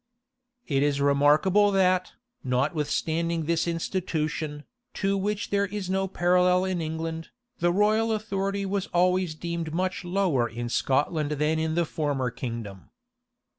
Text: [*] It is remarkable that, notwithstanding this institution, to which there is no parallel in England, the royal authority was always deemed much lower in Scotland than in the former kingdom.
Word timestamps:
[*] 0.39 0.41
It 0.65 0.81
is 0.81 0.99
remarkable 0.99 1.69
that, 1.69 2.13
notwithstanding 2.43 3.45
this 3.45 3.67
institution, 3.67 4.63
to 4.95 5.15
which 5.15 5.51
there 5.51 5.67
is 5.67 5.91
no 5.91 6.07
parallel 6.07 6.65
in 6.65 6.81
England, 6.81 7.29
the 7.59 7.71
royal 7.71 8.11
authority 8.11 8.65
was 8.65 8.87
always 8.87 9.35
deemed 9.35 9.75
much 9.75 10.03
lower 10.03 10.49
in 10.49 10.69
Scotland 10.69 11.33
than 11.33 11.59
in 11.59 11.75
the 11.75 11.85
former 11.85 12.31
kingdom. 12.31 12.89